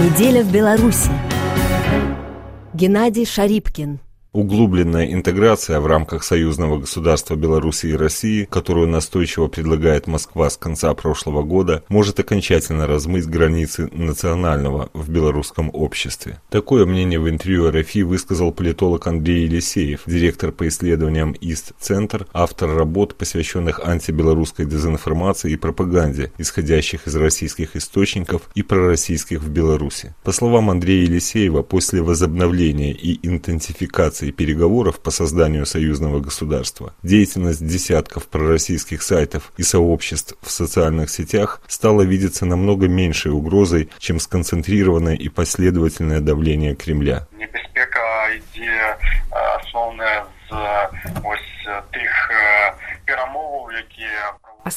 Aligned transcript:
Неделя 0.00 0.42
в 0.42 0.50
Беларуси. 0.50 1.10
Геннадий 2.72 3.26
Шарипкин. 3.26 4.00
Углубленная 4.32 5.12
интеграция 5.12 5.80
в 5.80 5.86
рамках 5.88 6.22
союзного 6.22 6.78
государства 6.78 7.34
Беларуси 7.34 7.86
и 7.86 7.94
России, 7.94 8.44
которую 8.48 8.86
настойчиво 8.86 9.48
предлагает 9.48 10.06
Москва 10.06 10.48
с 10.48 10.56
конца 10.56 10.94
прошлого 10.94 11.42
года, 11.42 11.82
может 11.88 12.20
окончательно 12.20 12.86
размыть 12.86 13.26
границы 13.26 13.88
национального 13.92 14.88
в 14.92 15.10
белорусском 15.10 15.68
обществе. 15.72 16.40
Такое 16.48 16.86
мнение 16.86 17.18
в 17.18 17.28
интервью 17.28 17.72
РФИ 17.72 18.02
высказал 18.02 18.52
политолог 18.52 19.08
Андрей 19.08 19.46
Елисеев, 19.46 20.02
директор 20.06 20.52
по 20.52 20.68
исследованиям 20.68 21.34
ИСТ-центр, 21.40 22.28
автор 22.32 22.76
работ, 22.76 23.16
посвященных 23.16 23.80
антибелорусской 23.80 24.64
дезинформации 24.64 25.50
и 25.50 25.56
пропаганде, 25.56 26.30
исходящих 26.38 27.08
из 27.08 27.16
российских 27.16 27.74
источников 27.74 28.42
и 28.54 28.62
пророссийских 28.62 29.40
в 29.40 29.50
Беларуси. 29.50 30.14
По 30.22 30.30
словам 30.30 30.70
Андрея 30.70 31.02
Елисеева, 31.02 31.62
после 31.62 32.00
возобновления 32.00 32.92
и 32.92 33.18
интенсификации 33.26 34.19
консультаций 34.20 34.28
и 34.28 34.32
переговоров 34.32 35.00
по 35.00 35.10
созданию 35.10 35.66
союзного 35.66 36.20
государства, 36.20 36.92
деятельность 37.02 37.66
десятков 37.66 38.26
пророссийских 38.26 39.02
сайтов 39.02 39.52
и 39.58 39.62
сообществ 39.62 40.34
в 40.42 40.50
социальных 40.50 41.10
сетях 41.10 41.60
стала 41.66 42.02
видеться 42.02 42.46
намного 42.46 42.88
меньшей 42.88 43.32
угрозой, 43.32 43.88
чем 43.98 44.20
сконцентрированное 44.20 45.16
и 45.16 45.28
последовательное 45.28 46.20
давление 46.20 46.74
Кремля. 46.74 47.26
Небезпека 47.32 48.28
йде 48.34 48.98
основне 49.58 50.24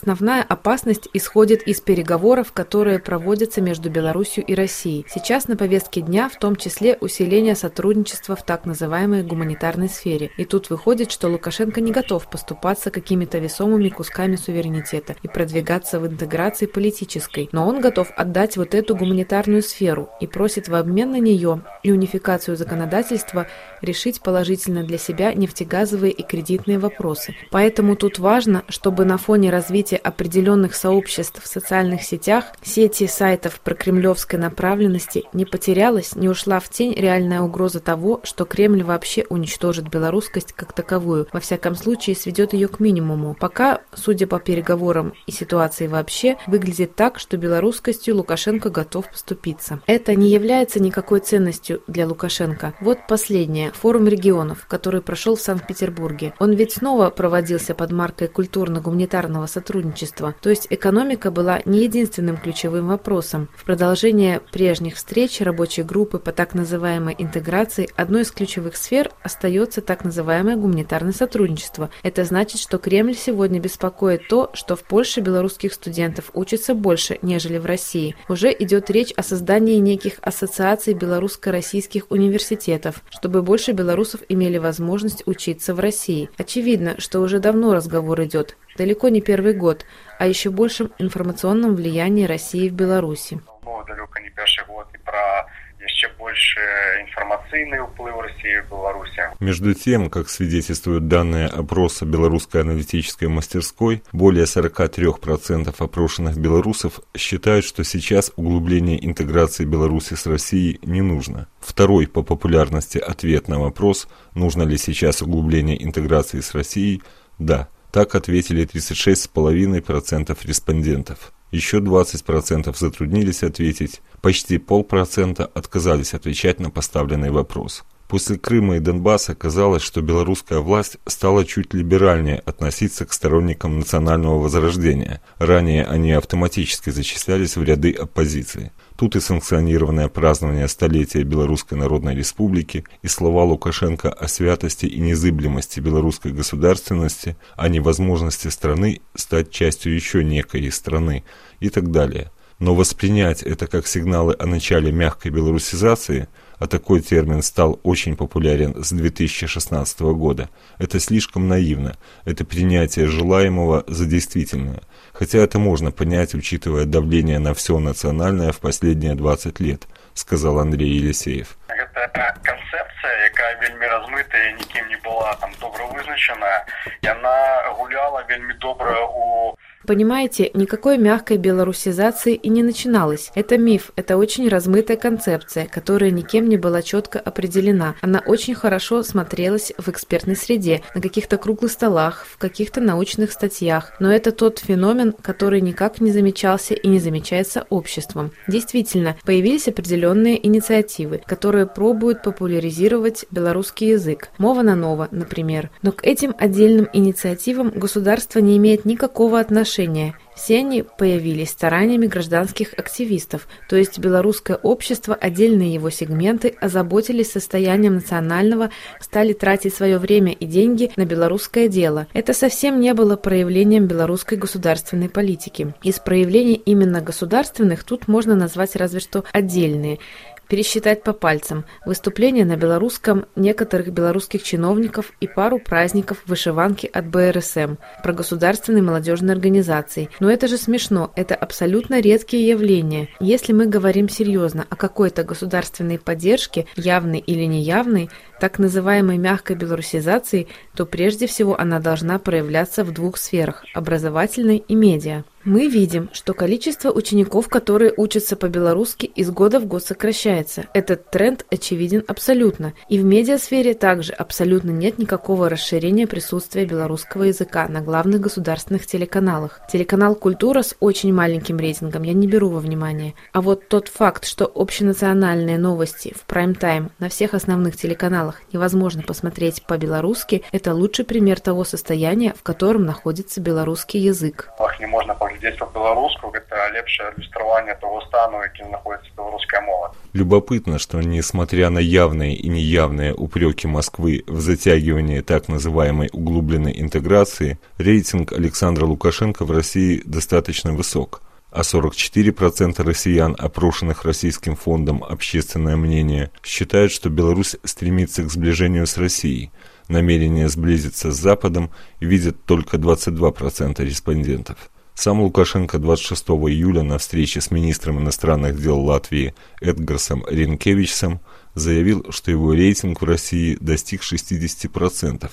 Основная 0.06 0.44
опасность 0.44 1.08
исходит 1.14 1.62
из 1.62 1.80
переговоров, 1.80 2.52
которые 2.52 3.00
проводятся 3.00 3.62
между 3.62 3.90
Беларусью 3.90 4.44
и 4.44 4.54
Россией. 4.54 5.06
Сейчас 5.08 5.48
на 5.48 5.56
повестке 5.56 6.02
дня 6.02 6.28
в 6.28 6.38
том 6.38 6.58
числе 6.58 6.98
усиление 7.00 7.56
сотрудничества 7.56 8.36
в 8.36 8.44
так 8.44 8.66
называемой 8.66 9.24
гуманитарной 9.24 9.88
сфере. 9.88 10.30
И 10.36 10.44
тут 10.44 10.70
выходит, 10.70 11.10
что 11.10 11.30
Лукашенко 11.30 11.80
не 11.80 11.94
готов 11.94 12.30
поступаться 12.30 12.92
какими-то 12.92 13.38
весомыми 13.38 13.88
кусками 13.88 14.36
суверенитета 14.36 15.16
и 15.24 15.30
продвигаться 15.30 16.02
в 16.02 16.08
интеграции 16.08 16.66
политической. 16.66 17.48
Но 17.54 17.66
он 17.66 17.80
готов 17.80 18.12
отдать 18.18 18.58
вот 18.58 18.76
эту 18.76 18.98
гуманитарную 18.98 19.64
сферу 19.64 20.10
и 20.20 20.28
просит 20.28 20.68
в 20.68 20.76
обмен 20.76 21.12
на 21.12 21.20
нее 21.22 21.62
и 21.84 21.92
унификацию 21.92 22.58
законодательства 22.58 23.48
решить 23.82 24.22
положительно 24.22 24.84
для 24.84 24.98
себя 24.98 25.34
нефтегазовые 25.34 26.12
и 26.12 26.24
кредитные 26.24 26.80
вопросы. 26.80 27.36
Поэтому 27.52 27.96
тут 27.96 28.20
важно, 28.20 28.64
чтобы 28.70 29.06
на 29.06 29.18
фоне 29.18 29.50
развития 29.50 29.98
определенных 29.98 30.76
сообществ 30.76 31.44
в 31.44 31.48
социальных 31.48 32.04
сетях, 32.04 32.46
сети 32.62 33.08
сайтов 33.08 33.60
про 33.60 33.76
кремлевской 33.76 34.40
направленности 34.40 35.26
не 35.34 35.46
потерялась, 35.46 36.16
не 36.16 36.30
ушла 36.30 36.60
в 36.60 36.70
тень 36.70 36.94
реальная 36.94 37.42
угроза 37.42 37.80
того, 37.80 38.22
что 38.24 38.46
Кремль 38.46 38.84
вообще 38.84 39.26
уничтожит 39.30 39.90
белорусскость 39.90 40.54
как 40.54 40.74
таковую, 40.74 41.28
во 41.34 41.40
всяком 41.40 41.76
случае 41.76 42.16
сведет 42.16 42.54
ее 42.54 42.68
к 42.68 42.80
минимуму. 42.80 43.36
Пока, 43.40 43.82
судя 43.94 44.28
по 44.28 44.40
переговорам 44.40 45.14
и 45.28 45.32
ситуации 45.32 45.88
вообще, 45.88 46.38
выглядит 46.48 46.96
так, 46.96 47.20
что 47.20 47.38
белорусскостью 47.38 48.16
Лукашенко 48.16 48.70
готов 48.70 49.10
поступиться. 49.10 49.82
Это 49.88 50.16
не 50.16 50.30
является 50.30 50.82
никакой 50.82 51.20
ценностью 51.20 51.73
для 51.88 52.08
Лукашенко. 52.08 52.74
Вот 52.80 53.00
последнее. 53.08 53.72
Форум 53.72 54.08
регионов, 54.08 54.66
который 54.68 55.02
прошел 55.02 55.36
в 55.36 55.42
Санкт-Петербурге. 55.42 56.34
Он 56.40 56.52
ведь 56.54 56.74
снова 56.74 57.10
проводился 57.10 57.74
под 57.74 57.92
маркой 57.92 58.28
культурно-гуманитарного 58.28 59.48
сотрудничества. 59.48 60.36
То 60.42 60.50
есть 60.50 60.68
экономика 60.70 61.32
была 61.32 61.62
не 61.66 61.84
единственным 61.84 62.38
ключевым 62.38 62.88
вопросом. 62.88 63.50
В 63.56 63.64
продолжение 63.66 64.40
прежних 64.52 64.96
встреч 64.96 65.42
рабочей 65.42 65.84
группы 65.84 66.20
по 66.20 66.32
так 66.32 66.54
называемой 66.54 67.16
интеграции 67.18 67.90
одной 67.96 68.22
из 68.22 68.32
ключевых 68.32 68.76
сфер 68.76 69.12
остается 69.24 69.82
так 69.82 70.04
называемое 70.04 70.56
гуманитарное 70.56 71.14
сотрудничество. 71.14 71.90
Это 72.04 72.24
значит, 72.24 72.60
что 72.60 72.78
Кремль 72.78 73.16
сегодня 73.16 73.60
беспокоит 73.60 74.28
то, 74.28 74.52
что 74.54 74.76
в 74.76 74.84
Польше 74.84 75.22
белорусских 75.22 75.74
студентов 75.74 76.30
учится 76.34 76.74
больше, 76.74 77.18
нежели 77.22 77.58
в 77.58 77.66
России. 77.66 78.16
Уже 78.30 78.52
идет 78.58 78.90
речь 78.90 79.14
о 79.16 79.24
создании 79.24 79.78
неких 79.78 80.14
ассоциаций 80.22 80.94
белорусско-российских 80.94 81.63
университетов, 82.10 83.02
чтобы 83.10 83.42
больше 83.42 83.72
белорусов 83.72 84.22
имели 84.30 84.58
возможность 84.58 85.24
учиться 85.26 85.74
в 85.74 85.80
России. 85.80 86.30
Очевидно, 86.38 86.96
что 87.00 87.20
уже 87.22 87.40
давно 87.40 87.74
разговор 87.74 88.22
идет 88.24 88.58
далеко 88.78 89.10
не 89.10 89.22
первый 89.22 89.54
год, 89.54 89.86
о 90.20 90.28
еще 90.28 90.50
большем 90.50 90.92
информационном 91.00 91.76
влиянии 91.76 92.26
России 92.26 92.70
в 92.70 92.74
Беларуси. 92.74 93.40
далеко 93.86 94.20
не 94.20 94.30
первый 94.30 94.66
год 94.68 94.88
и 94.94 94.98
про 94.98 95.48
еще 95.86 96.10
больше 96.18 96.60
информационный 97.02 97.80
уплыв 97.80 98.16
России 98.20 98.62
в 98.66 98.70
Беларуси. 98.70 99.22
Между 99.40 99.74
тем, 99.74 100.10
как 100.10 100.30
свидетельствуют 100.30 101.08
данные 101.08 101.48
опроса 101.48 102.06
Белорусской 102.06 102.62
аналитической 102.62 103.28
мастерской, 103.28 104.04
более 104.12 104.46
43% 104.46 105.74
опрошенных 105.78 106.38
белорусов 106.38 107.00
считают, 107.16 107.66
что 107.66 107.84
сейчас 107.84 108.32
углубление 108.36 109.04
интеграции 109.06 109.66
Беларуси 109.66 110.14
с 110.14 110.26
Россией 110.26 110.80
не 110.84 111.02
нужно. 111.02 111.48
Второй 111.60 112.08
по 112.08 112.24
популярности 112.24 112.98
ответ 112.98 113.48
на 113.48 113.60
вопрос, 113.60 114.08
нужно 114.34 114.64
ли 114.64 114.78
сейчас 114.78 115.22
углубление 115.22 115.84
интеграции 115.84 116.40
с 116.40 116.54
Россией, 116.54 117.02
да. 117.40 117.68
Так 117.92 118.16
ответили 118.16 118.66
36,5% 118.66 120.38
респондентов. 120.44 121.33
Еще 121.54 121.78
20% 121.78 122.76
затруднились 122.76 123.44
ответить, 123.44 124.02
почти 124.24 124.58
полпроцента 124.58 125.46
отказались 125.46 126.16
отвечать 126.16 126.60
на 126.60 126.72
поставленный 126.72 127.30
вопрос. 127.30 127.84
После 128.08 128.40
Крыма 128.40 128.78
и 128.78 128.80
Донбасса 128.80 129.36
казалось, 129.36 129.84
что 129.84 130.02
белорусская 130.02 130.58
власть 130.58 130.98
стала 131.06 131.46
чуть 131.46 131.76
либеральнее 131.76 132.40
относиться 132.40 133.06
к 133.06 133.14
сторонникам 133.14 133.78
национального 133.78 134.40
возрождения. 134.40 135.22
Ранее 135.38 135.86
они 135.86 136.14
автоматически 136.14 136.90
зачислялись 136.90 137.56
в 137.56 137.64
ряды 137.64 137.92
оппозиции. 137.92 138.72
Тут 138.96 139.16
и 139.16 139.20
санкционированное 139.20 140.08
празднование 140.08 140.68
столетия 140.68 141.24
Белорусской 141.24 141.78
Народной 141.78 142.16
Республики, 142.16 142.84
и 143.02 143.08
слова 143.08 143.44
Лукашенко 143.44 144.12
о 144.12 144.28
святости 144.28 144.86
и 144.86 145.00
незыблемости 145.00 145.80
белорусской 145.80 146.32
государственности, 146.32 147.36
о 147.56 147.70
невозможности 147.70 148.50
страны 148.50 149.02
стать 149.16 149.50
частью 149.50 149.96
еще 149.96 150.24
некой 150.24 150.72
страны 150.72 151.24
и 151.60 151.70
так 151.70 151.92
далее. 151.92 152.32
Но 152.60 152.76
воспринять 152.76 153.42
это 153.42 153.66
как 153.66 153.88
сигналы 153.88 154.36
о 154.38 154.46
начале 154.46 154.92
мягкой 154.92 155.32
белорусизации– 155.32 156.28
а 156.64 156.68
такой 156.68 157.02
термин 157.02 157.42
стал 157.42 157.82
очень 157.84 158.16
популярен 158.16 158.82
с 158.82 158.94
2016 158.94 160.00
года, 160.00 160.50
это 160.78 160.98
слишком 161.02 161.50
наивно, 161.50 161.98
это 162.24 162.46
принятие 162.46 163.08
желаемого 163.08 163.84
за 163.88 164.06
действительное, 164.06 164.82
хотя 165.14 165.40
это 165.40 165.60
можно 165.60 165.92
понять, 165.92 166.34
учитывая 166.34 166.86
давление 166.86 167.40
на 167.40 167.54
все 167.54 167.80
национальное 167.80 168.52
в 168.52 168.60
последние 168.60 169.16
20 169.16 169.60
лет, 169.60 169.88
сказал 170.14 170.60
Андрей 170.60 170.90
Елисеев. 170.90 171.58
Это 171.68 172.40
концепция, 172.44 173.26
якая 173.30 173.60
вельми 173.62 173.86
размытая, 173.86 174.54
никем 174.54 174.88
не 174.88 174.98
была 174.98 175.36
там 175.36 175.52
добро 175.62 175.88
вызначена, 175.88 176.66
и 177.02 177.08
она 177.08 177.64
гуляла 177.78 178.26
вельми 178.28 178.54
добра 178.54 179.06
у 179.06 179.56
Понимаете, 179.86 180.50
никакой 180.54 180.98
мягкой 180.98 181.38
белорусизации 181.38 182.36
и 182.36 182.48
не 182.48 182.64
начиналось. 182.64 183.32
Это 183.36 183.58
миф, 183.58 183.92
это 183.98 184.16
очень 184.18 184.48
размытая 184.48 184.96
концепция, 184.96 185.66
которая 185.66 186.10
никем 186.10 186.48
не 186.48 186.56
была 186.56 186.82
четко 186.82 187.20
определена. 187.20 187.96
Она 188.02 188.24
очень 188.26 188.56
хорошо 188.56 189.04
смотрелась 189.04 189.74
в 189.78 189.90
экспертной 189.90 190.38
среде, 190.38 190.84
на 190.96 191.02
каких-то 191.02 191.38
круглых 191.38 191.72
столах, 191.72 192.26
в 192.30 192.38
каких-то 192.38 192.80
научных 192.80 193.34
статьях. 193.34 193.92
Но 194.00 194.12
это 194.12 194.32
тот 194.32 194.60
феномен, 194.60 195.14
который 195.22 195.60
никак 195.60 196.00
не 196.00 196.12
замечался 196.12 196.76
и 196.76 196.88
не 196.88 197.00
замечается 197.00 197.66
обществом. 197.70 198.32
Действительно, 198.48 199.18
появились 199.26 199.68
определенные 199.68 200.46
инициативы, 200.46 201.22
которые 201.26 201.66
пробуют 201.66 202.24
популяризировать 202.24 203.26
белорусский 203.32 203.90
язык. 203.90 204.30
Мова 204.38 204.62
на 204.62 204.76
ново, 204.76 205.10
например. 205.12 205.72
Но 205.82 205.92
к 205.92 206.06
этим 206.06 206.34
отдельным 206.38 206.88
инициативам 206.94 207.70
государство 207.70 208.40
не 208.40 208.56
имеет 208.58 208.86
никакого 208.86 209.40
отношения 209.40 209.73
отношения. 209.74 210.16
Все 210.36 210.60
они 210.60 210.84
появились 210.84 211.52
стараниями 211.52 212.08
гражданских 212.08 212.74
активистов, 212.76 213.48
то 213.70 213.76
есть 213.76 214.00
белорусское 214.00 214.58
общество, 214.58 215.14
отдельные 215.14 215.74
его 215.74 215.92
сегменты 215.92 216.56
озаботились 216.60 217.32
состоянием 217.32 217.96
национального, 217.96 218.72
стали 219.00 219.34
тратить 219.34 219.76
свое 219.76 220.00
время 220.00 220.32
и 220.32 220.46
деньги 220.46 220.92
на 220.96 221.06
белорусское 221.06 221.68
дело. 221.68 222.08
Это 222.14 222.34
совсем 222.34 222.80
не 222.80 222.94
было 222.96 223.16
проявлением 223.16 223.86
белорусской 223.86 224.38
государственной 224.38 225.08
политики. 225.08 225.74
Из 225.84 226.00
проявлений 226.00 226.56
именно 226.56 227.00
государственных 227.00 227.84
тут 227.84 228.08
можно 228.08 228.36
назвать 228.36 228.76
разве 228.76 229.00
что 229.00 229.24
отдельные. 229.34 230.00
Пересчитать 230.48 231.04
по 231.04 231.14
пальцам, 231.14 231.66
выступления 231.86 232.46
на 232.46 232.56
белорусском 232.56 233.26
некоторых 233.36 233.92
белорусских 233.92 234.44
чиновников 234.44 235.12
и 235.20 235.28
пару 235.28 235.60
праздников 235.60 236.24
вышиванки 236.26 236.90
от 236.92 237.08
БРСМ, 237.08 237.76
про 238.04 238.14
государственные 238.14 238.84
молодежные 238.84 239.34
организации. 239.34 240.10
Но 240.20 240.30
это 240.30 240.48
же 240.48 240.58
смешно, 240.58 241.12
это 241.16 241.36
абсолютно 241.36 242.00
редкие 242.00 242.48
явления. 242.48 243.10
Если 243.20 243.54
мы 243.54 243.66
говорим 243.66 244.10
серьезно 244.10 244.66
о 244.70 244.76
какой-то 244.76 245.24
государственной 245.24 246.00
поддержке, 246.00 246.66
явной 246.76 247.20
или 247.20 247.46
неявной, 247.46 248.10
так 248.44 248.60
называемой 248.60 249.18
мягкой 249.18 249.56
белорусизации, 249.56 250.50
то 250.76 250.86
прежде 250.86 251.28
всего 251.28 251.58
она 251.58 251.80
должна 251.80 252.20
проявляться 252.20 252.84
в 252.84 252.92
двух 252.92 253.16
сферах– 253.16 253.64
образовательной 253.74 254.58
и 254.58 254.76
медиа. 254.76 255.24
Мы 255.46 255.68
видим, 255.68 256.10
что 256.14 256.34
количество 256.34 256.90
учеников, 256.90 257.50
которые 257.50 257.94
учатся 257.98 258.38
по-белорусски, 258.38 259.08
из 259.08 259.30
года 259.30 259.60
в 259.60 259.66
год 259.66 259.84
сокращается. 259.84 260.68
Этот 260.74 261.10
тренд 261.10 261.46
очевиден 261.52 262.02
абсолютно. 262.08 262.74
И 262.88 262.98
в 262.98 263.04
медиасфере 263.04 263.74
также 263.74 264.14
абсолютно 264.14 264.72
нет 264.72 265.00
никакого 265.00 265.50
расширения 265.50 266.08
присутствия 266.08 266.66
белорусского 266.66 267.24
языка 267.24 267.68
на 267.68 267.82
главных 267.82 268.22
государственных 268.22 268.88
телеканалах. 268.88 269.60
Телеканал 269.70 270.16
«Культура» 270.16 270.62
с 270.62 270.78
очень 270.80 271.14
маленьким 271.14 271.58
рейтингом 271.58 272.04
я 272.04 272.14
не 272.14 272.26
беру 272.26 272.48
во 272.48 272.60
внимание. 272.60 273.14
А 273.34 273.42
вот 273.42 273.68
тот 273.68 273.90
факт, 273.90 274.26
что 274.26 274.50
общенациональные 274.56 275.58
новости 275.58 276.14
в 276.16 276.26
прайм-тайм 276.26 276.92
на 277.00 277.10
всех 277.10 277.34
основных 277.34 277.76
телеканалах 277.76 278.33
невозможно 278.52 279.02
посмотреть 279.02 279.64
по-белорусски, 279.64 280.44
это 280.52 280.74
лучший 280.74 281.06
пример 281.06 281.40
того 281.40 281.64
состояния, 281.64 282.34
в 282.38 282.44
котором 282.44 282.86
находится 282.86 283.42
белорусский 283.42 284.00
язык. 284.00 284.50
Не 284.80 284.88
можно 284.88 285.16
паглядзець 285.16 285.60
па-беларуску 285.60 286.30
гэта 286.30 286.70
лепшае 286.74 287.10
адлюстраванне 287.10 287.76
того 287.76 288.02
стану 288.08 288.42
якім 288.44 288.72
находится 288.72 289.10
беларуская 289.16 289.62
мова 289.62 289.94
любопытно 290.14 290.80
что 290.80 291.02
несмотря 291.02 291.70
на 291.70 291.80
явные 291.80 292.36
и 292.36 292.50
неявные 292.50 293.14
упреки 293.14 293.68
москвы 293.68 294.24
в 294.28 294.40
затягивании 294.40 295.22
так 295.22 295.48
называемой 295.48 296.10
углубленной 296.14 296.80
интеграции 296.80 297.58
рейтинг 297.78 298.34
александра 298.34 298.86
лукашенко 298.86 299.46
в 299.46 299.52
россии 299.52 300.02
достаточно 300.06 300.74
высок 300.74 301.22
а 301.54 301.62
44% 301.62 302.82
россиян, 302.82 303.36
опрошенных 303.38 304.06
Российским 304.06 304.56
фондом 304.56 305.04
«Общественное 305.04 305.76
мнение», 305.76 306.32
считают, 306.44 306.92
что 306.92 307.10
Беларусь 307.10 307.56
стремится 307.64 308.24
к 308.24 308.32
сближению 308.32 308.88
с 308.88 308.98
Россией. 308.98 309.52
Намерение 309.88 310.50
сблизиться 310.50 311.12
с 311.12 311.16
Западом 311.16 311.70
видят 312.00 312.44
только 312.46 312.78
22% 312.78 313.86
респондентов. 313.86 314.58
Сам 314.96 315.22
Лукашенко 315.22 315.78
26 315.78 316.24
июля 316.50 316.82
на 316.82 316.98
встрече 316.98 317.40
с 317.40 317.52
министром 317.52 318.00
иностранных 318.00 318.60
дел 318.60 318.80
Латвии 318.80 319.36
Эдгарсом 319.62 320.26
Ренкевичсом 320.28 321.22
заявил, 321.54 322.08
что 322.10 322.32
его 322.32 322.54
рейтинг 322.54 323.02
в 323.02 323.06
России 323.06 323.58
достиг 323.60 324.02
60%, 324.02 325.30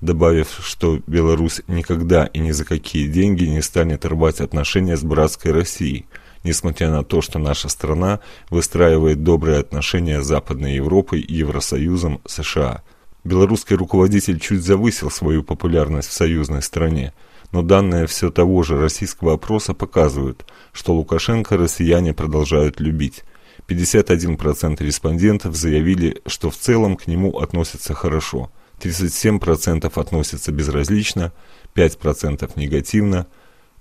добавив, 0.00 0.60
что 0.62 1.00
Беларусь 1.06 1.62
никогда 1.66 2.26
и 2.26 2.38
ни 2.38 2.50
за 2.50 2.64
какие 2.64 3.06
деньги 3.06 3.44
не 3.44 3.62
станет 3.62 4.04
рвать 4.04 4.40
отношения 4.40 4.96
с 4.96 5.02
братской 5.02 5.52
Россией, 5.52 6.06
несмотря 6.44 6.90
на 6.90 7.04
то, 7.04 7.20
что 7.20 7.38
наша 7.38 7.68
страна 7.68 8.20
выстраивает 8.48 9.22
добрые 9.22 9.58
отношения 9.58 10.22
с 10.22 10.26
Западной 10.26 10.74
Европой, 10.74 11.24
Евросоюзом, 11.26 12.20
США. 12.26 12.82
Белорусский 13.24 13.76
руководитель 13.76 14.40
чуть 14.40 14.62
завысил 14.62 15.10
свою 15.10 15.42
популярность 15.42 16.08
в 16.08 16.14
союзной 16.14 16.62
стране– 16.62 17.12
но 17.52 17.62
данные 17.62 18.06
все 18.06 18.30
того 18.30 18.62
же 18.62 18.78
российского 18.78 19.34
опроса 19.34 19.74
показывают, 19.74 20.46
что 20.72 20.94
Лукашенко 20.94 21.56
россияне 21.56 22.14
продолжают 22.14 22.80
любить. 22.80 23.24
51% 23.68 24.82
респондентов 24.84 25.56
заявили, 25.56 26.20
что 26.26 26.50
в 26.50 26.56
целом 26.56 26.96
к 26.96 27.06
нему 27.06 27.38
относятся 27.38 27.94
хорошо, 27.94 28.50
37% 28.84 30.00
относятся 30.00 30.52
безразлично, 30.52 31.32
5% 31.74 32.50
негативно, 32.56 33.26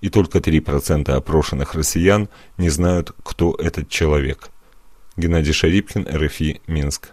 и 0.02 0.10
только 0.10 0.40
3% 0.40 1.10
опрошенных 1.12 1.74
россиян 1.76 2.30
не 2.58 2.70
знают, 2.70 3.14
кто 3.24 3.56
этот 3.56 3.90
человек. 3.90 4.50
Геннадий 5.18 5.54
Шарипкин, 5.54 6.08
РФИ, 6.08 6.62
Минск. 6.68 7.08